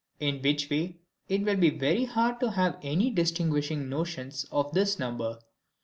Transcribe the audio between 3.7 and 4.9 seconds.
notions of